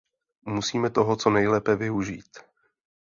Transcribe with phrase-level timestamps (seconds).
[0.45, 2.29] Musíme toho co nejlépe využít.